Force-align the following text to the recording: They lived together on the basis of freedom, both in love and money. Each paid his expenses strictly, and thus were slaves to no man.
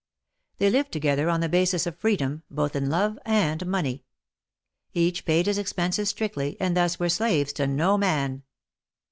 They 0.57 0.71
lived 0.71 0.91
together 0.91 1.29
on 1.29 1.41
the 1.41 1.47
basis 1.47 1.85
of 1.85 1.95
freedom, 1.95 2.41
both 2.49 2.75
in 2.75 2.89
love 2.89 3.19
and 3.23 3.63
money. 3.67 4.03
Each 4.95 5.25
paid 5.25 5.45
his 5.45 5.59
expenses 5.59 6.09
strictly, 6.09 6.57
and 6.59 6.75
thus 6.75 6.99
were 6.99 7.07
slaves 7.07 7.53
to 7.53 7.67
no 7.67 7.99
man. 7.99 8.41